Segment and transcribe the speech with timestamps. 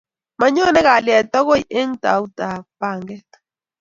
[0.39, 3.29] mayone kalyet agoi eng tautab panget